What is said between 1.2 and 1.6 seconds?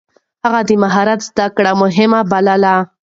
زده